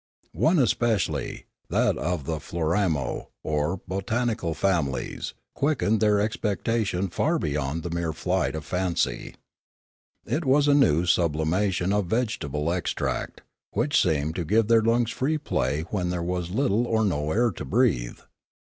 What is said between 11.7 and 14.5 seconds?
of a vegetable extract, which seemed to